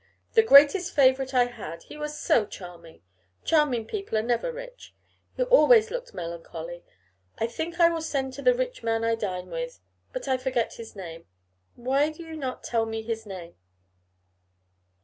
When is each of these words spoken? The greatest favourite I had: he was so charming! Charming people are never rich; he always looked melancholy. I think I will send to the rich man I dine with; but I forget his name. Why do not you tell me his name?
The 0.33 0.41
greatest 0.41 0.95
favourite 0.95 1.31
I 1.35 1.45
had: 1.45 1.83
he 1.83 1.95
was 1.95 2.17
so 2.17 2.47
charming! 2.47 3.03
Charming 3.45 3.85
people 3.85 4.17
are 4.17 4.23
never 4.23 4.51
rich; 4.51 4.95
he 5.37 5.43
always 5.43 5.91
looked 5.91 6.11
melancholy. 6.15 6.83
I 7.37 7.45
think 7.45 7.79
I 7.79 7.87
will 7.89 8.01
send 8.01 8.33
to 8.33 8.41
the 8.41 8.55
rich 8.55 8.81
man 8.81 9.03
I 9.03 9.13
dine 9.13 9.51
with; 9.51 9.79
but 10.11 10.27
I 10.27 10.37
forget 10.37 10.73
his 10.73 10.95
name. 10.95 11.27
Why 11.75 12.09
do 12.09 12.35
not 12.35 12.65
you 12.65 12.71
tell 12.71 12.87
me 12.87 13.03
his 13.03 13.27
name? 13.27 13.53